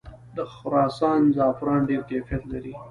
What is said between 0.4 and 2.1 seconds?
خراسان زعفران ډیر